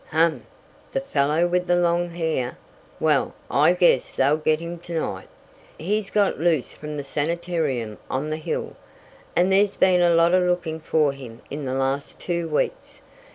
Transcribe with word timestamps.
"Hum! 0.07 0.47
That 0.93 1.07
fellow 1.11 1.45
with 1.45 1.67
the 1.67 1.75
long 1.75 2.09
hair? 2.09 2.57
Well, 2.99 3.35
I 3.51 3.73
guess 3.73 4.15
they'll 4.15 4.37
git 4.37 4.59
him 4.59 4.79
to 4.79 4.93
night. 4.99 5.27
He's 5.77 6.09
got 6.09 6.39
loose 6.39 6.73
from 6.73 6.97
the 6.97 7.03
sanitarium 7.03 7.99
on 8.09 8.31
the 8.31 8.37
hill, 8.37 8.75
and 9.35 9.51
there's 9.51 9.77
been 9.77 10.01
a 10.01 10.09
lot 10.15 10.33
of 10.33 10.41
looking 10.41 10.79
for 10.79 11.13
him 11.13 11.43
in 11.51 11.65
the 11.65 11.75
last 11.75 12.17
two 12.19 12.47
weeks. 12.49 12.99